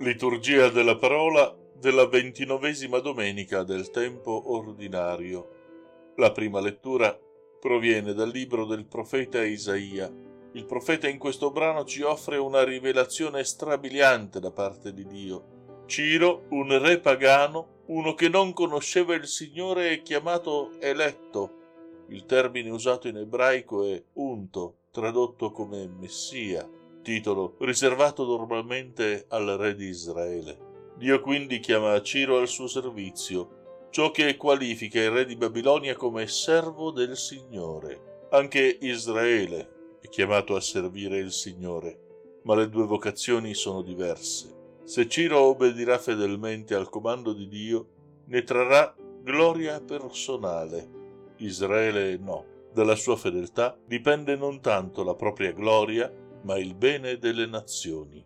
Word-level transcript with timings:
Liturgia 0.00 0.68
della 0.68 0.96
parola 0.96 1.56
della 1.80 2.06
ventinovesima 2.06 2.98
domenica 2.98 3.62
del 3.62 3.90
tempo 3.90 4.52
ordinario. 4.52 6.12
La 6.16 6.32
prima 6.32 6.60
lettura 6.60 7.18
proviene 7.58 8.12
dal 8.12 8.28
libro 8.28 8.66
del 8.66 8.84
profeta 8.84 9.42
Isaia. 9.42 10.12
Il 10.52 10.66
profeta 10.66 11.08
in 11.08 11.16
questo 11.16 11.50
brano 11.50 11.86
ci 11.86 12.02
offre 12.02 12.36
una 12.36 12.62
rivelazione 12.62 13.42
strabiliante 13.42 14.38
da 14.38 14.50
parte 14.50 14.92
di 14.92 15.06
Dio. 15.06 15.84
Ciro, 15.86 16.42
un 16.50 16.78
re 16.78 17.00
pagano, 17.00 17.84
uno 17.86 18.12
che 18.12 18.28
non 18.28 18.52
conosceva 18.52 19.14
il 19.14 19.26
Signore, 19.26 19.92
è 19.92 20.02
chiamato 20.02 20.72
eletto. 20.78 22.04
Il 22.08 22.26
termine 22.26 22.68
usato 22.68 23.08
in 23.08 23.16
ebraico 23.16 23.82
è 23.84 24.02
unto, 24.12 24.74
tradotto 24.90 25.50
come 25.52 25.88
Messia 25.88 26.68
titolo 27.06 27.54
riservato 27.60 28.24
normalmente 28.24 29.26
al 29.28 29.46
re 29.46 29.76
di 29.76 29.86
Israele. 29.86 30.58
Dio 30.96 31.20
quindi 31.20 31.60
chiama 31.60 32.02
Ciro 32.02 32.38
al 32.38 32.48
suo 32.48 32.66
servizio, 32.66 33.86
ciò 33.90 34.10
che 34.10 34.36
qualifica 34.36 35.00
il 35.00 35.10
re 35.10 35.24
di 35.24 35.36
Babilonia 35.36 35.94
come 35.94 36.26
servo 36.26 36.90
del 36.90 37.16
Signore. 37.16 38.26
Anche 38.30 38.78
Israele 38.80 39.98
è 40.00 40.08
chiamato 40.08 40.56
a 40.56 40.60
servire 40.60 41.18
il 41.18 41.30
Signore, 41.30 42.40
ma 42.42 42.56
le 42.56 42.68
due 42.68 42.86
vocazioni 42.86 43.54
sono 43.54 43.82
diverse. 43.82 44.80
Se 44.82 45.06
Ciro 45.06 45.42
obbedirà 45.42 45.98
fedelmente 45.98 46.74
al 46.74 46.88
comando 46.88 47.32
di 47.32 47.46
Dio, 47.46 47.86
ne 48.24 48.42
trarrà 48.42 48.92
gloria 49.22 49.80
personale. 49.80 51.34
Israele 51.36 52.16
no. 52.16 52.54
Dalla 52.72 52.96
sua 52.96 53.16
fedeltà 53.16 53.78
dipende 53.86 54.34
non 54.34 54.60
tanto 54.60 55.04
la 55.04 55.14
propria 55.14 55.52
gloria, 55.52 56.12
ma 56.46 56.56
il 56.58 56.76
bene 56.76 57.18
delle 57.18 57.44
nazioni. 57.44 58.24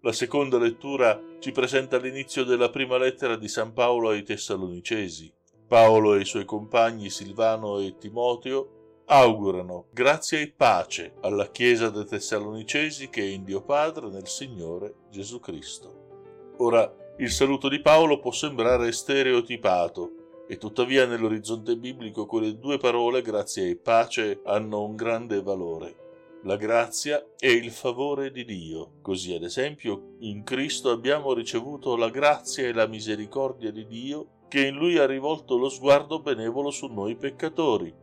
La 0.00 0.10
seconda 0.10 0.58
lettura 0.58 1.22
ci 1.38 1.52
presenta 1.52 1.96
l'inizio 1.96 2.42
della 2.42 2.70
prima 2.70 2.98
lettera 2.98 3.36
di 3.36 3.46
San 3.46 3.72
Paolo 3.72 4.08
ai 4.08 4.24
Tessalonicesi. 4.24 5.32
Paolo 5.68 6.16
e 6.16 6.22
i 6.22 6.24
suoi 6.24 6.44
compagni 6.44 7.08
Silvano 7.08 7.78
e 7.78 7.96
Timoteo 7.96 9.04
augurano 9.06 9.86
grazia 9.92 10.40
e 10.40 10.50
pace 10.50 11.14
alla 11.20 11.50
Chiesa 11.50 11.88
dei 11.88 12.04
Tessalonicesi 12.04 13.08
che 13.08 13.22
è 13.22 13.26
in 13.26 13.44
Dio 13.44 13.62
Padre 13.62 14.08
nel 14.08 14.26
Signore 14.26 14.94
Gesù 15.10 15.38
Cristo. 15.38 16.54
Ora, 16.56 16.92
il 17.18 17.30
saluto 17.30 17.68
di 17.68 17.80
Paolo 17.80 18.18
può 18.18 18.32
sembrare 18.32 18.90
stereotipato, 18.90 20.14
e 20.48 20.56
tuttavia 20.56 21.06
nell'orizzonte 21.06 21.76
biblico 21.76 22.26
quelle 22.26 22.58
due 22.58 22.76
parole, 22.76 23.22
grazia 23.22 23.64
e 23.64 23.76
pace, 23.76 24.40
hanno 24.44 24.82
un 24.82 24.96
grande 24.96 25.40
valore 25.42 26.08
la 26.44 26.56
grazia 26.56 27.24
e 27.38 27.52
il 27.52 27.70
favore 27.70 28.30
di 28.30 28.44
Dio. 28.44 28.92
Così, 29.02 29.34
ad 29.34 29.42
esempio, 29.42 30.16
in 30.20 30.42
Cristo 30.42 30.90
abbiamo 30.90 31.34
ricevuto 31.34 31.96
la 31.96 32.08
grazia 32.08 32.66
e 32.66 32.72
la 32.72 32.86
misericordia 32.86 33.70
di 33.70 33.86
Dio 33.86 34.28
che 34.48 34.66
in 34.66 34.74
Lui 34.74 34.98
ha 34.98 35.06
rivolto 35.06 35.56
lo 35.56 35.68
sguardo 35.68 36.20
benevolo 36.20 36.70
su 36.70 36.86
noi 36.86 37.16
peccatori. 37.16 37.94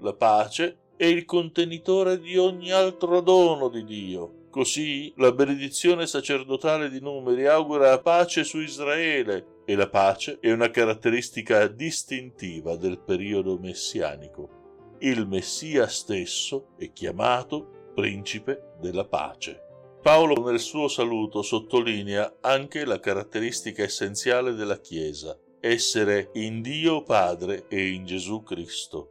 La 0.00 0.14
pace 0.14 0.78
è 0.96 1.04
il 1.04 1.24
contenitore 1.24 2.18
di 2.18 2.36
ogni 2.36 2.72
altro 2.72 3.20
dono 3.20 3.68
di 3.68 3.84
Dio. 3.84 4.42
Così 4.50 5.12
la 5.16 5.32
benedizione 5.32 6.06
sacerdotale 6.06 6.88
di 6.88 7.00
numeri 7.00 7.46
augura 7.46 8.00
pace 8.00 8.44
su 8.44 8.60
Israele 8.60 9.62
e 9.64 9.74
la 9.74 9.88
pace 9.88 10.38
è 10.40 10.50
una 10.52 10.70
caratteristica 10.70 11.66
distintiva 11.66 12.76
del 12.76 12.98
periodo 12.98 13.58
messianico. 13.58 14.62
Il 15.00 15.26
Messia 15.26 15.88
stesso 15.88 16.68
è 16.78 16.92
chiamato 16.92 17.73
principe 17.94 18.74
della 18.80 19.06
pace. 19.06 19.62
Paolo 20.02 20.44
nel 20.44 20.60
suo 20.60 20.88
saluto 20.88 21.40
sottolinea 21.40 22.36
anche 22.42 22.84
la 22.84 23.00
caratteristica 23.00 23.84
essenziale 23.84 24.52
della 24.52 24.78
Chiesa, 24.78 25.38
essere 25.60 26.28
in 26.34 26.60
Dio 26.60 27.02
Padre 27.02 27.66
e 27.68 27.88
in 27.88 28.04
Gesù 28.04 28.42
Cristo. 28.42 29.10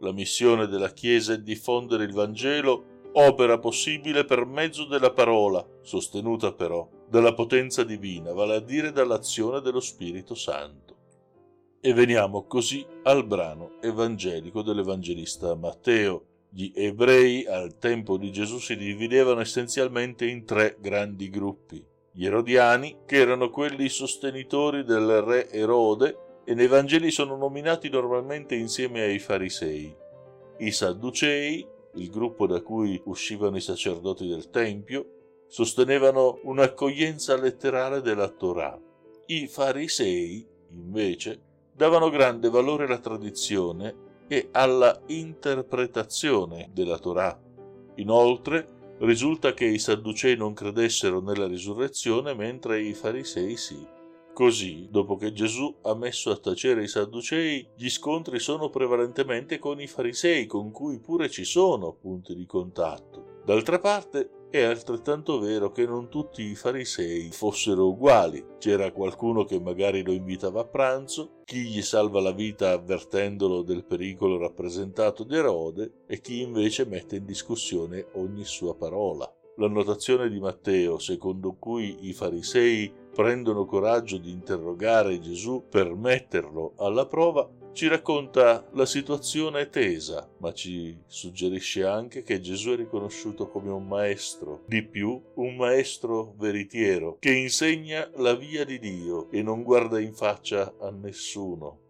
La 0.00 0.10
missione 0.10 0.66
della 0.66 0.90
Chiesa 0.90 1.34
è 1.34 1.38
diffondere 1.38 2.02
il 2.02 2.12
Vangelo 2.12 3.10
opera 3.12 3.58
possibile 3.58 4.24
per 4.24 4.44
mezzo 4.44 4.86
della 4.86 5.12
parola, 5.12 5.64
sostenuta 5.82 6.52
però 6.52 6.88
dalla 7.08 7.34
potenza 7.34 7.84
divina, 7.84 8.32
vale 8.32 8.56
a 8.56 8.60
dire 8.60 8.90
dall'azione 8.90 9.60
dello 9.60 9.80
Spirito 9.80 10.34
Santo. 10.34 10.96
E 11.80 11.92
veniamo 11.92 12.46
così 12.46 12.84
al 13.04 13.26
brano 13.26 13.80
evangelico 13.80 14.62
dell'Evangelista 14.62 15.54
Matteo, 15.54 16.31
gli 16.54 16.70
ebrei 16.74 17.46
al 17.46 17.78
tempo 17.78 18.18
di 18.18 18.30
Gesù 18.30 18.58
si 18.58 18.76
dividevano 18.76 19.40
essenzialmente 19.40 20.26
in 20.26 20.44
tre 20.44 20.76
grandi 20.78 21.30
gruppi. 21.30 21.82
Gli 22.12 22.26
erodiani, 22.26 22.98
che 23.06 23.16
erano 23.16 23.48
quelli 23.48 23.88
sostenitori 23.88 24.84
del 24.84 25.22
re 25.22 25.48
Erode, 25.48 26.42
e 26.44 26.52
nei 26.52 26.66
Vangeli 26.66 27.10
sono 27.10 27.36
nominati 27.36 27.88
normalmente 27.88 28.54
insieme 28.54 29.00
ai 29.00 29.18
farisei. 29.18 29.96
I 30.58 30.70
sadducei, 30.72 31.66
il 31.94 32.10
gruppo 32.10 32.46
da 32.46 32.60
cui 32.60 33.00
uscivano 33.06 33.56
i 33.56 33.62
sacerdoti 33.62 34.28
del 34.28 34.50
Tempio, 34.50 35.44
sostenevano 35.46 36.38
un'accoglienza 36.42 37.34
letterale 37.34 38.02
della 38.02 38.28
Torah. 38.28 38.78
I 39.24 39.46
farisei, 39.46 40.46
invece, 40.68 41.40
davano 41.74 42.10
grande 42.10 42.50
valore 42.50 42.84
alla 42.84 42.98
tradizione 42.98 44.10
e 44.32 44.48
alla 44.52 44.98
interpretazione 45.08 46.70
della 46.72 46.96
Torah. 46.96 47.38
Inoltre, 47.96 48.94
risulta 49.00 49.52
che 49.52 49.66
i 49.66 49.78
Sadducei 49.78 50.38
non 50.38 50.54
credessero 50.54 51.20
nella 51.20 51.46
risurrezione 51.46 52.32
mentre 52.32 52.80
i 52.80 52.94
Farisei 52.94 53.58
sì. 53.58 53.86
Così, 54.32 54.88
dopo 54.90 55.16
che 55.16 55.34
Gesù 55.34 55.76
ha 55.82 55.94
messo 55.94 56.30
a 56.30 56.38
tacere 56.38 56.84
i 56.84 56.88
Sadducei, 56.88 57.68
gli 57.76 57.90
scontri 57.90 58.38
sono 58.38 58.70
prevalentemente 58.70 59.58
con 59.58 59.78
i 59.78 59.86
Farisei, 59.86 60.46
con 60.46 60.70
cui 60.70 60.98
pure 60.98 61.28
ci 61.28 61.44
sono 61.44 61.92
punti 61.92 62.34
di 62.34 62.46
contatto. 62.46 63.42
D'altra 63.44 63.78
parte, 63.80 64.30
è 64.52 64.64
altrettanto 64.64 65.38
vero 65.38 65.72
che 65.72 65.86
non 65.86 66.10
tutti 66.10 66.42
i 66.42 66.54
farisei 66.54 67.30
fossero 67.30 67.88
uguali. 67.88 68.44
C'era 68.58 68.92
qualcuno 68.92 69.46
che 69.46 69.58
magari 69.58 70.02
lo 70.02 70.12
invitava 70.12 70.60
a 70.60 70.66
pranzo, 70.66 71.40
chi 71.44 71.62
gli 71.62 71.80
salva 71.80 72.20
la 72.20 72.32
vita 72.32 72.72
avvertendolo 72.72 73.62
del 73.62 73.86
pericolo 73.86 74.36
rappresentato 74.36 75.24
da 75.24 75.36
Erode 75.36 76.02
e 76.06 76.20
chi 76.20 76.42
invece 76.42 76.84
mette 76.84 77.16
in 77.16 77.24
discussione 77.24 78.08
ogni 78.12 78.44
sua 78.44 78.76
parola. 78.76 79.26
La 79.56 79.68
notazione 79.68 80.28
di 80.28 80.38
Matteo, 80.38 80.98
secondo 80.98 81.56
cui 81.58 82.08
i 82.08 82.12
farisei 82.12 82.92
prendono 83.10 83.64
coraggio 83.64 84.18
di 84.18 84.30
interrogare 84.30 85.18
Gesù 85.18 85.64
per 85.66 85.94
metterlo 85.94 86.74
alla 86.76 87.06
prova, 87.06 87.48
ci 87.72 87.88
racconta 87.88 88.68
la 88.72 88.84
situazione 88.84 89.70
tesa, 89.70 90.28
ma 90.38 90.52
ci 90.52 90.98
suggerisce 91.06 91.84
anche 91.84 92.22
che 92.22 92.40
Gesù 92.40 92.72
è 92.72 92.76
riconosciuto 92.76 93.48
come 93.48 93.70
un 93.70 93.86
maestro, 93.86 94.62
di 94.66 94.82
più 94.82 95.20
un 95.34 95.56
maestro 95.56 96.34
veritiero, 96.36 97.16
che 97.18 97.32
insegna 97.32 98.10
la 98.16 98.34
via 98.34 98.64
di 98.64 98.78
Dio 98.78 99.30
e 99.30 99.42
non 99.42 99.62
guarda 99.62 99.98
in 99.98 100.12
faccia 100.12 100.74
a 100.78 100.90
nessuno. 100.90 101.80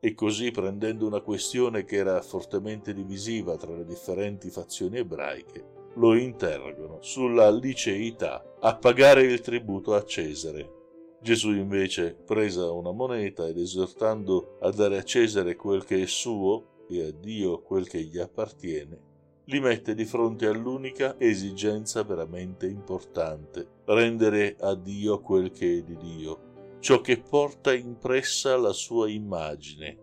E 0.00 0.14
così, 0.14 0.50
prendendo 0.50 1.06
una 1.06 1.20
questione 1.20 1.84
che 1.84 1.96
era 1.96 2.20
fortemente 2.20 2.92
divisiva 2.92 3.56
tra 3.56 3.74
le 3.74 3.84
differenti 3.84 4.50
fazioni 4.50 4.98
ebraiche, 4.98 5.76
lo 5.94 6.14
interrogano 6.14 6.98
sulla 7.00 7.50
liceità 7.50 8.54
a 8.60 8.76
pagare 8.76 9.22
il 9.22 9.40
tributo 9.40 9.94
a 9.94 10.04
Cesare 10.04 10.77
Gesù 11.20 11.50
invece, 11.50 12.14
presa 12.14 12.70
una 12.70 12.92
moneta 12.92 13.48
ed 13.48 13.58
esortando 13.58 14.58
a 14.60 14.70
dare 14.70 14.98
a 14.98 15.02
Cesare 15.02 15.56
quel 15.56 15.84
che 15.84 16.02
è 16.02 16.06
suo 16.06 16.84
e 16.88 17.06
a 17.06 17.10
Dio 17.10 17.60
quel 17.60 17.88
che 17.88 18.00
gli 18.02 18.18
appartiene, 18.18 19.06
li 19.46 19.60
mette 19.60 19.94
di 19.94 20.04
fronte 20.04 20.46
all'unica 20.46 21.18
esigenza 21.18 22.04
veramente 22.04 22.66
importante, 22.66 23.80
rendere 23.86 24.56
a 24.60 24.74
Dio 24.76 25.20
quel 25.20 25.50
che 25.50 25.78
è 25.78 25.82
di 25.82 25.96
Dio, 25.96 26.76
ciò 26.78 27.00
che 27.00 27.18
porta 27.18 27.74
impressa 27.74 28.56
la 28.56 28.72
sua 28.72 29.08
immagine, 29.10 29.98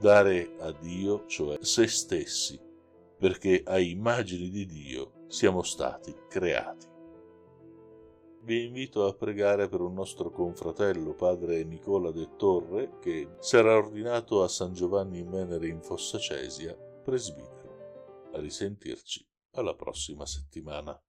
dare 0.00 0.54
a 0.60 0.72
Dio, 0.72 1.26
cioè 1.26 1.58
se 1.60 1.86
stessi, 1.86 2.58
perché 3.18 3.62
a 3.64 3.78
immagini 3.78 4.48
di 4.48 4.64
Dio 4.64 5.24
siamo 5.28 5.62
stati 5.62 6.14
creati 6.28 6.92
vi 8.44 8.64
invito 8.66 9.06
a 9.06 9.14
pregare 9.14 9.68
per 9.68 9.80
un 9.80 9.94
nostro 9.94 10.30
confratello, 10.30 11.14
padre 11.14 11.64
Nicola 11.64 12.10
de 12.10 12.36
Torre, 12.36 12.98
che 13.00 13.36
sarà 13.40 13.76
ordinato 13.76 14.42
a 14.42 14.48
San 14.48 14.74
Giovanni 14.74 15.20
in 15.20 15.30
Venere 15.30 15.66
in 15.68 15.80
Fossa 15.80 16.18
Cesia, 16.18 16.74
presbitero. 16.74 18.32
A 18.34 18.40
risentirci 18.40 19.26
alla 19.52 19.74
prossima 19.74 20.26
settimana. 20.26 21.00